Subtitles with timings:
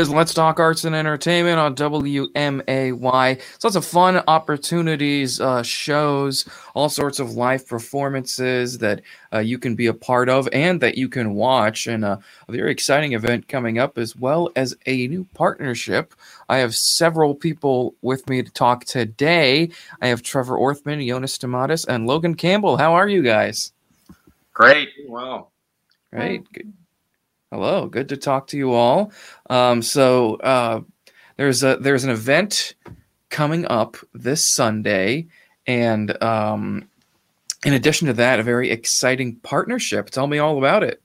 [0.00, 3.40] is Let's Talk Arts and Entertainment on WMAY.
[3.58, 9.02] So lots of fun opportunities, uh, shows, all sorts of live performances that
[9.34, 12.16] uh, you can be a part of and that you can watch, and uh,
[12.48, 16.14] a very exciting event coming up, as well as a new partnership.
[16.48, 19.70] I have several people with me to talk today.
[20.00, 22.78] I have Trevor Orthman, Jonas Tomatis, and Logan Campbell.
[22.78, 23.72] How are you guys?
[24.54, 24.90] Great.
[25.08, 25.52] Well,
[26.12, 26.44] Great.
[26.52, 26.72] Good.
[27.52, 29.10] Hello, good to talk to you all.
[29.48, 30.82] Um, so uh,
[31.36, 32.76] there's a there's an event
[33.28, 35.26] coming up this Sunday,
[35.66, 36.88] and um,
[37.66, 40.10] in addition to that, a very exciting partnership.
[40.10, 41.02] Tell me all about it.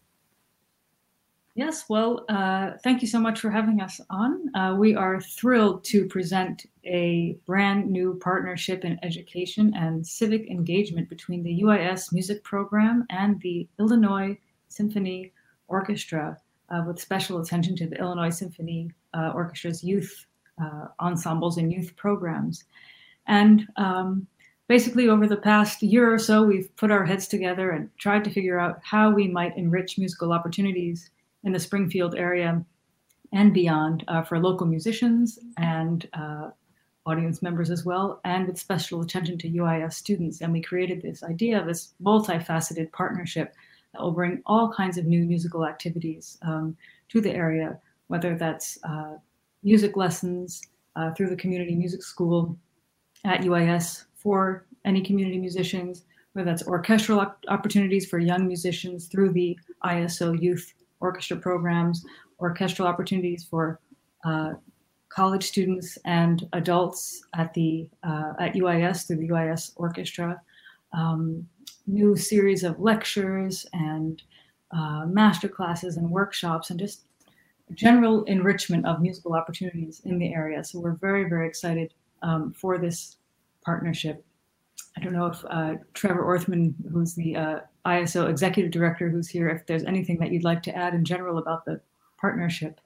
[1.56, 4.54] Yes, well, uh, thank you so much for having us on.
[4.56, 11.10] Uh, we are thrilled to present a brand new partnership in education and civic engagement
[11.10, 15.32] between the UIS music program and the Illinois Symphony
[15.68, 16.38] Orchestra,
[16.70, 20.26] uh, with special attention to the Illinois Symphony uh, Orchestra's youth
[20.62, 22.64] uh, ensembles and youth programs.
[23.28, 24.28] And um,
[24.68, 28.30] basically, over the past year or so, we've put our heads together and tried to
[28.30, 31.10] figure out how we might enrich musical opportunities
[31.44, 32.64] in the Springfield area
[33.34, 36.50] and beyond uh, for local musicians and uh,
[37.06, 40.42] audience members as well, and with special attention to UIS students.
[40.42, 43.54] And we created this idea of this multifaceted partnership
[43.96, 46.76] that will bring all kinds of new musical activities um,
[47.10, 49.14] to the area, whether that's uh,
[49.64, 50.62] music lessons
[50.96, 52.58] uh, through the community music school
[53.24, 59.58] at UIS for any community musicians, whether that's orchestral opportunities for young musicians through the
[59.86, 62.06] ISO youth orchestra programs,
[62.40, 63.80] orchestral opportunities for
[64.26, 64.54] uh,
[65.10, 70.42] college students and adults at the uh, at UIS through the UIS orchestra,
[70.94, 71.48] um,
[71.88, 74.22] new series of lectures and
[74.72, 77.06] uh, master classes and workshops and just
[77.74, 80.64] general enrichment of musical opportunities in the area.
[80.64, 83.18] So we're very, very excited um, for this
[83.64, 84.24] partnership.
[84.98, 89.50] I don't know if uh, Trevor Orthman, who's the uh, ISO executive director, who's here,
[89.50, 91.82] if there's anything that you'd like to add in general about the
[92.18, 92.80] partnership.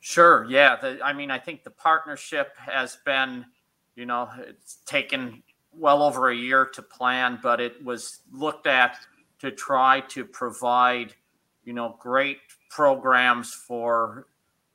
[0.00, 0.46] Sure.
[0.48, 0.76] Yeah.
[0.76, 3.46] The, I mean, I think the partnership has been,
[3.96, 5.42] you know, it's taken
[5.76, 8.98] well over a year to plan, but it was looked at
[9.40, 11.14] to try to provide,
[11.64, 12.38] you know, great
[12.70, 14.26] programs for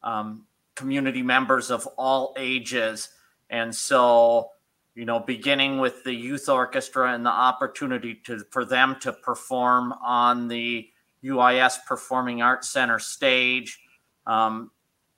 [0.04, 0.46] um,
[0.76, 3.10] community members of all ages.
[3.50, 4.52] And so,
[4.96, 9.94] you know, beginning with the youth orchestra and the opportunity to for them to perform
[9.94, 10.90] on the
[11.24, 13.80] UIS Performing Arts Center stage,
[14.26, 14.72] um,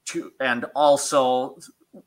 [0.05, 1.57] to and also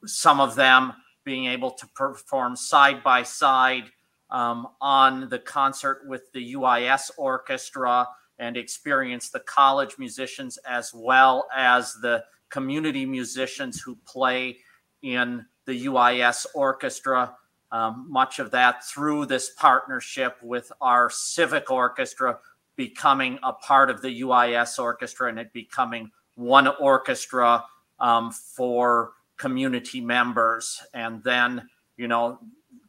[0.05, 0.93] some of them
[1.25, 3.85] being able to perform side by side
[4.31, 8.07] um, on the concert with the UIS orchestra
[8.39, 14.59] and experience the college musicians as well as the community musicians who play
[15.03, 17.35] in the UIS orchestra.
[17.73, 22.39] Um, much of that through this partnership with our civic orchestra
[22.77, 27.65] becoming a part of the UIS orchestra and it becoming one orchestra
[28.01, 30.81] um, for community members.
[30.93, 32.39] And then, you know,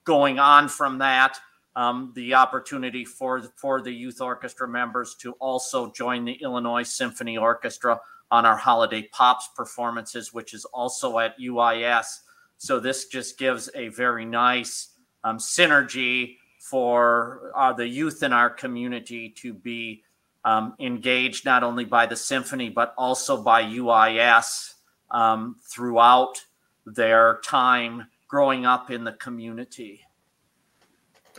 [0.04, 1.38] going on from that,
[1.76, 7.38] um, the opportunity for for the youth orchestra members to also join the Illinois Symphony
[7.38, 8.00] Orchestra
[8.32, 12.22] on our holiday pops performances, which is also at UIS.
[12.58, 18.50] So this just gives a very nice um, synergy for uh, the youth in our
[18.50, 20.04] community to be
[20.46, 24.75] um, engaged not only by the symphony but also by UIS
[25.12, 26.44] um, throughout
[26.86, 30.02] their time growing up in the community.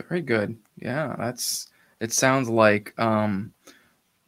[0.08, 0.56] Very good.
[0.78, 1.68] Yeah, that's
[2.00, 2.12] it.
[2.12, 3.52] Sounds like um,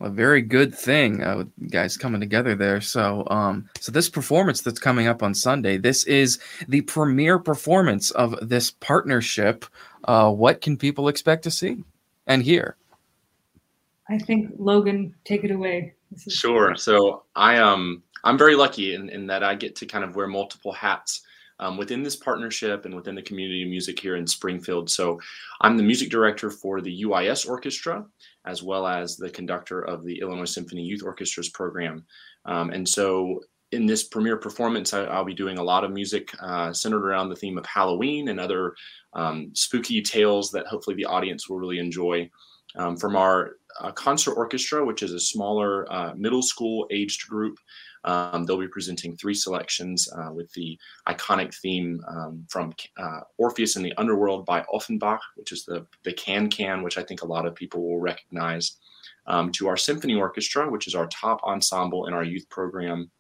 [0.01, 1.23] a very good thing.
[1.23, 2.81] Uh, guys coming together there.
[2.81, 6.39] So, um, so this performance that's coming up on Sunday, this is
[6.69, 9.65] the premiere performance of this partnership.
[10.05, 11.85] Uh, what can people expect to see
[12.27, 12.77] and hear?
[14.09, 15.95] I think Logan, take it away.
[16.29, 16.75] Sure.
[16.77, 20.27] So I um I'm very lucky in, in that I get to kind of wear
[20.27, 21.23] multiple hats
[21.61, 24.91] um, within this partnership and within the community of music here in Springfield.
[24.91, 25.21] So
[25.61, 28.05] I'm the music director for the UIS Orchestra,
[28.47, 32.05] as well as the conductor of the Illinois Symphony Youth Orchestra's program.
[32.45, 33.41] Um, and so
[33.73, 37.29] in this premiere performance, I, will be doing a lot of music uh, centered around
[37.29, 38.75] the theme of Halloween and other
[39.13, 42.31] um, spooky tales that hopefully the audience will really enjoy.
[42.77, 47.59] Um, from our uh, concert orchestra, which is a smaller uh, middle school aged group
[48.09, 53.77] um, they'll be presenting three selections uh, with the iconic theme um, from uh, Orpheus
[53.77, 57.27] in the Underworld by Offenbach, which is the, the can can, which I think a
[57.27, 58.79] lot of people will recognize,
[59.27, 63.11] um, to our symphony orchestra, which is our top ensemble in our youth program.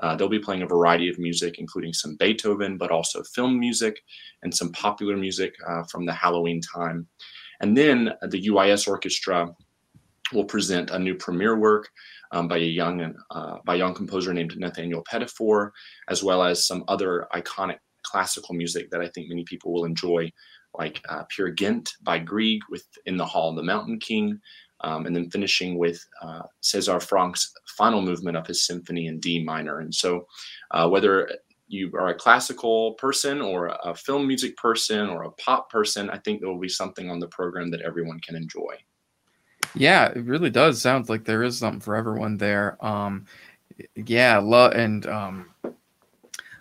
[0.00, 3.98] Uh, they'll be playing a variety of music, including some Beethoven, but also film music
[4.42, 7.06] and some popular music uh, from the Halloween time.
[7.60, 9.48] And then the UIS Orchestra
[10.34, 11.88] will present a new premiere work
[12.34, 15.70] um, by a young uh, by a young composer named Nathaniel Pettifor,
[16.08, 20.30] as well as some other iconic classical music that I think many people will enjoy,
[20.76, 24.38] like uh, Peer Gynt by Grieg with In the Hall of the Mountain King,
[24.80, 29.42] um, and then finishing with uh, César Franck's final movement of his symphony in D
[29.42, 29.78] minor.
[29.78, 30.26] And so,
[30.72, 31.30] uh, whether
[31.68, 36.18] you are a classical person or a film music person or a pop person, I
[36.18, 38.74] think there will be something on the program that everyone can enjoy.
[39.74, 40.80] Yeah, it really does.
[40.80, 42.84] Sounds like there is something for everyone there.
[42.84, 43.26] Um,
[43.96, 45.50] yeah, love and um,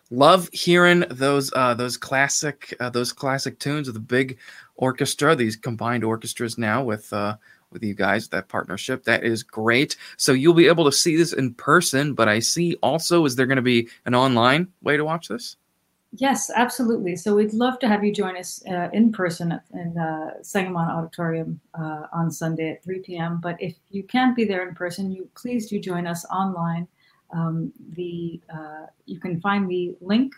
[0.10, 4.40] love hearing those uh, those classic uh, those classic tunes of the big
[4.76, 5.36] orchestra.
[5.36, 7.38] These combined orchestras now with uh,
[7.72, 9.96] with you guys that partnership that is great.
[10.18, 12.16] So you'll be able to see this in person.
[12.16, 15.58] But I see also is there going to be an online way to watch this?
[16.16, 17.16] Yes, absolutely.
[17.16, 21.60] So we'd love to have you join us uh, in person in the Sangamon Auditorium
[21.74, 23.40] uh, on Sunday at 3 p.m.
[23.42, 26.88] But if you can't be there in person, you please do join us online.
[27.32, 30.36] Um, the uh, you can find the link,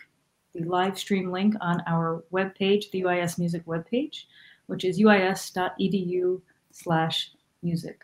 [0.54, 4.24] the live stream link on our webpage, the UIS Music webpage,
[4.68, 7.32] which is uis.edu/slash
[7.62, 8.00] music.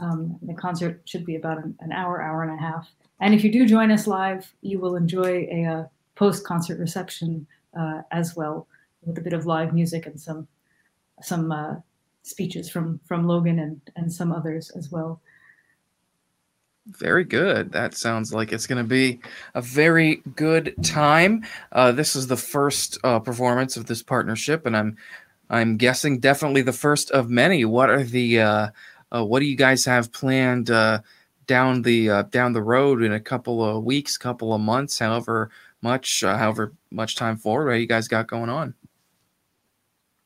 [0.00, 2.88] Um, the concert should be about an, an, hour, hour and a half.
[3.18, 5.86] And if you do join us live, you will enjoy a, a uh,
[6.20, 7.46] post-concert reception
[7.76, 8.68] uh, as well,
[9.02, 10.46] with a bit of live music and some
[11.22, 11.76] some uh,
[12.22, 15.22] speeches from from Logan and and some others as well.
[16.86, 17.72] Very good.
[17.72, 19.20] That sounds like it's going to be
[19.54, 21.44] a very good time.
[21.72, 24.98] Uh, this is the first uh, performance of this partnership, and I'm
[25.48, 27.64] I'm guessing definitely the first of many.
[27.64, 28.68] What are the uh,
[29.10, 30.70] uh what do you guys have planned
[31.46, 35.50] down the uh, down the road in a couple of weeks, couple of months, however
[35.82, 37.74] much, however much time forward?
[37.74, 38.74] You guys got going on?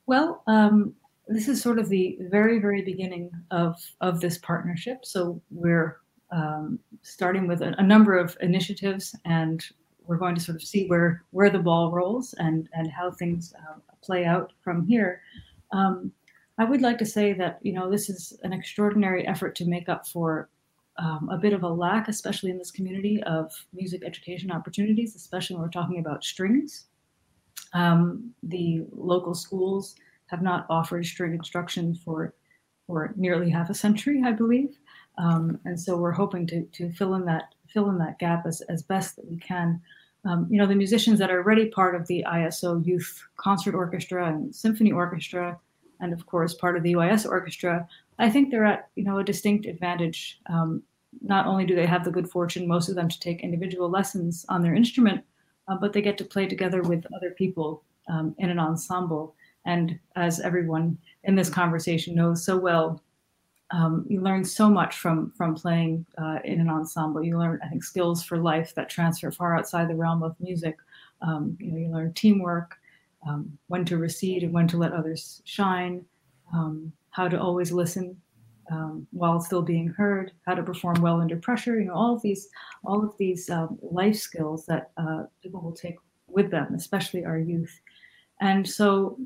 [0.07, 0.95] Well, um,
[1.29, 5.05] this is sort of the very very beginning of of this partnership.
[5.05, 5.99] So we're
[6.31, 9.65] um, starting with a, a, number of initiatives, and
[10.07, 13.55] we're going to sort of see where where the ball rolls and and how things
[13.59, 15.23] uh, play out from here.
[15.73, 16.13] Um,
[16.59, 19.89] I would like to say that you know this is an extraordinary effort to make
[19.89, 20.49] up for
[20.99, 25.57] um, a bit of a lack, especially in this community, of music education opportunities, especially
[25.57, 26.87] when we're talking about strings.
[27.73, 29.97] Um, the local schools
[30.27, 32.35] have not offered string instruction for
[32.87, 34.77] for nearly half a century, I believe.
[35.17, 38.61] Um, and so we're hoping to, to fill in that fill in that gap as,
[38.63, 39.81] as best that we can.
[40.25, 44.29] Um, you know, the musicians that are already part of the ISO Youth Concert Orchestra
[44.29, 45.59] and Symphony Orchestra,
[46.01, 47.87] and of course part of the UIS Orchestra,
[48.19, 50.41] I think they're at you know a distinct advantage.
[50.47, 50.83] Um,
[51.23, 54.45] not only do they have the good fortune, most of them, to take individual lessons
[54.49, 55.25] on their instrument,
[55.69, 59.35] uh, but they get to play together with other people um, in an ensemble.
[59.65, 63.01] And as everyone in this conversation knows so well,
[63.71, 67.23] um, you learn so much from from playing uh, in an ensemble.
[67.23, 70.77] You learn, I think, skills for life that transfer far outside the realm of music.
[71.23, 72.77] Um, you know, you learn teamwork,
[73.27, 76.05] um, when to recede and when to let others shine,
[76.53, 78.21] um, how to always listen
[78.71, 81.79] um, while still being heard, how to perform well under pressure.
[81.79, 82.49] You know, all of these
[82.85, 87.39] all of these um, life skills that uh, people will take with them, especially our
[87.39, 87.81] youth.
[88.41, 89.19] And so,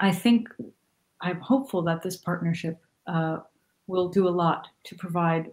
[0.00, 0.48] I think
[1.20, 2.78] I'm hopeful that this partnership
[3.08, 3.38] uh,
[3.88, 5.50] will do a lot to provide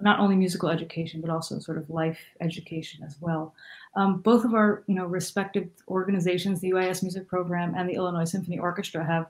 [0.00, 3.54] not only musical education but also sort of life education as well.
[3.94, 8.24] Um, both of our you know respective organizations, the UIS Music Program and the Illinois
[8.24, 9.26] Symphony Orchestra, have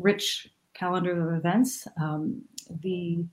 [0.00, 1.86] rich calendar of events.
[2.00, 2.42] Um,
[2.82, 3.24] the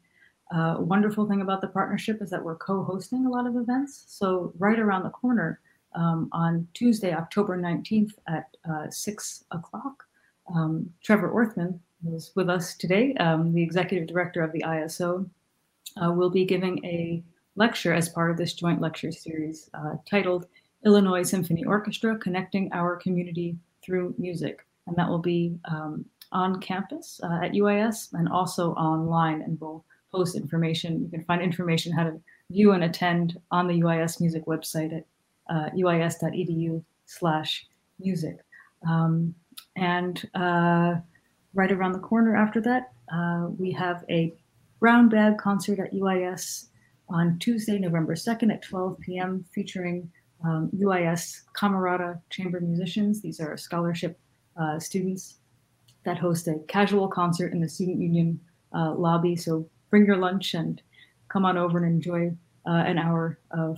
[0.53, 4.05] uh, wonderful thing about the partnership is that we're co-hosting a lot of events.
[4.07, 5.59] So right around the corner
[5.95, 10.03] um, on Tuesday, October 19th at uh, six o'clock,
[10.53, 15.29] um, Trevor Orthman, who's with us today, um, the executive director of the ISO,
[16.01, 17.23] uh, will be giving a
[17.55, 20.47] lecture as part of this joint lecture series uh, titled
[20.85, 24.65] Illinois Symphony Orchestra Connecting Our Community Through Music.
[24.85, 29.41] And that will be um, on campus uh, at UIS and also online.
[29.41, 31.01] And we'll post information.
[31.01, 32.19] You can find information how to
[32.51, 35.05] view and attend on the UIS music website at
[35.49, 37.67] uh, uis.edu slash
[37.99, 38.37] music.
[38.87, 39.35] Um,
[39.75, 40.95] and uh,
[41.53, 44.33] right around the corner after that, uh, we have a
[44.79, 46.67] brown bag concert at UIS
[47.09, 50.11] on Tuesday, November 2nd at 12 p.m., featuring
[50.43, 53.21] um, UIS Camerata Chamber musicians.
[53.21, 54.19] These are scholarship
[54.59, 55.37] uh, students
[56.07, 58.39] that host a casual concert in the Student Union
[58.73, 59.35] uh, lobby.
[59.35, 60.81] So bring your lunch and
[61.27, 62.31] come on over and enjoy
[62.65, 63.77] uh, an hour of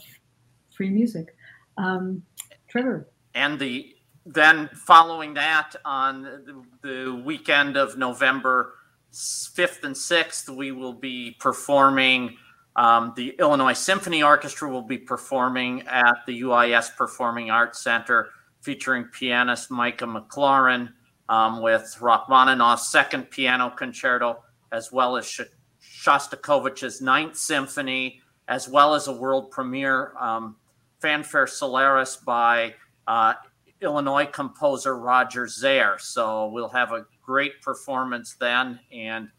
[0.69, 1.35] free music.
[1.77, 2.21] Um,
[2.69, 3.09] Trevor.
[3.33, 3.95] And the
[4.27, 8.75] then following that on the, weekend of November
[9.11, 12.37] 5th and 6th, we will be performing.
[12.75, 18.29] Um, the Illinois Symphony Orchestra will be performing at the UIS Performing Arts Center,
[18.61, 20.93] featuring pianist Micah McLaurin
[21.29, 24.39] um, with Rachmaninoff's Second Piano Concerto,
[24.71, 25.39] as well as
[25.81, 30.55] Shostakovich's Ninth Symphony, as well as a world premiere um,
[30.99, 32.73] fanfare Solaris by
[33.07, 33.35] uh,
[33.79, 35.97] Illinois composer Roger Zare.
[35.99, 39.29] So we'll have a great performance then, and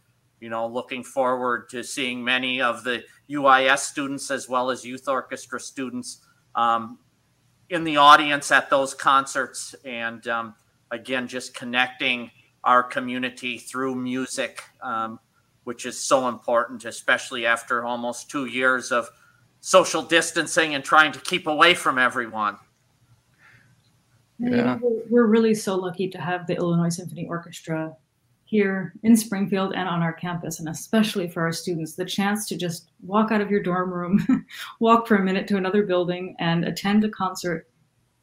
[0.40, 5.06] you know, looking forward to seeing many of the UIS students as well as youth
[5.08, 6.20] orchestra students
[6.54, 6.98] um,
[7.68, 10.54] in the audience at those concerts, and um,
[10.90, 12.30] again, just connecting
[12.64, 15.18] our community through music, um,
[15.64, 19.08] which is so important, especially after almost two years of
[19.60, 22.56] social distancing and trying to keep away from everyone.
[24.38, 24.78] Yeah.
[25.10, 27.94] We're really so lucky to have the Illinois Symphony Orchestra
[28.46, 32.56] here in Springfield and on our campus, and especially for our students, the chance to
[32.56, 34.46] just walk out of your dorm room,
[34.80, 37.68] walk for a minute to another building, and attend a concert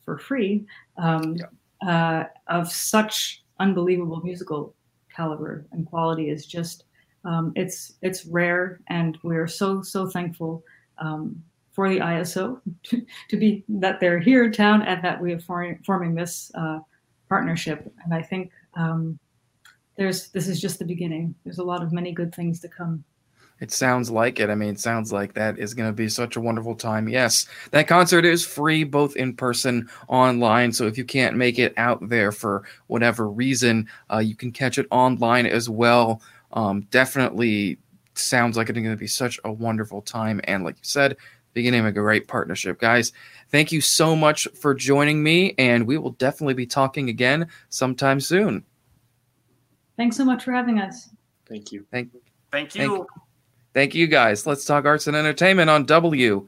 [0.03, 0.65] for free
[0.97, 1.45] um, yeah.
[1.85, 4.73] Uh, of such unbelievable musical
[5.15, 6.83] caliber and quality is just
[7.25, 10.63] um, it's it's rare, and we're so so thankful
[10.99, 11.43] um,
[11.73, 15.39] for the ISO to, to, be that they're here in town and that we are
[15.39, 16.79] forming, forming this uh,
[17.29, 17.91] partnership.
[18.03, 19.19] And I think um,
[19.97, 21.35] there's this is just the beginning.
[21.43, 23.03] There's a lot of many good things to come.
[23.59, 24.49] It sounds like it.
[24.49, 27.09] I mean, it sounds like that is going to be such a wonderful time.
[27.09, 30.71] Yes, that concert is free, both in person, online.
[30.71, 34.77] So if you can't make it out there for whatever reason, uh, you can catch
[34.77, 36.21] it online as well.
[36.53, 37.79] Um, definitely
[38.13, 40.39] sounds like it's going to be such a wonderful time.
[40.43, 41.17] And like you said,
[41.53, 42.79] beginning of a great partnership.
[42.79, 43.13] Guys,
[43.49, 48.19] thank you so much for joining me, and we will definitely be talking again sometime
[48.19, 48.63] soon.
[49.95, 51.09] Thanks so much for having us.
[51.49, 51.83] Thank you.
[51.89, 52.11] Thank,
[52.51, 52.97] thank you.
[52.97, 53.07] Thank,
[53.73, 54.45] thank you, guys.
[54.45, 56.47] Let's talk arts and entertainment on WMAY.